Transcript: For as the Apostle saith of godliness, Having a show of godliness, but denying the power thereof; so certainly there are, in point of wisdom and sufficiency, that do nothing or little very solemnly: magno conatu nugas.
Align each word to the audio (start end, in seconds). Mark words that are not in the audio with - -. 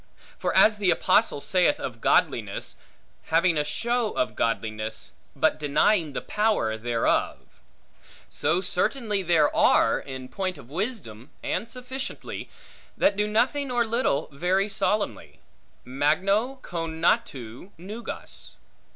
For 0.39 0.51
as 0.57 0.77
the 0.77 0.89
Apostle 0.89 1.39
saith 1.41 1.79
of 1.79 2.01
godliness, 2.01 2.75
Having 3.25 3.59
a 3.59 3.63
show 3.63 4.13
of 4.13 4.35
godliness, 4.35 5.11
but 5.35 5.59
denying 5.59 6.13
the 6.13 6.23
power 6.23 6.75
thereof; 6.75 7.37
so 8.27 8.61
certainly 8.61 9.21
there 9.21 9.55
are, 9.55 9.99
in 9.99 10.27
point 10.27 10.57
of 10.57 10.71
wisdom 10.71 11.29
and 11.43 11.69
sufficiency, 11.69 12.49
that 12.97 13.15
do 13.15 13.27
nothing 13.27 13.69
or 13.69 13.85
little 13.85 14.27
very 14.31 14.67
solemnly: 14.67 15.39
magno 15.85 16.55
conatu 16.63 17.69
nugas. 17.77 18.53